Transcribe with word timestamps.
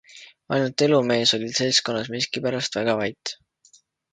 Ainult 0.55 0.83
Elumees 0.85 1.35
oli 1.39 1.49
seltskonnas 1.59 2.09
miskipärast 2.17 2.81
väga 2.81 2.97
vait. 3.03 3.37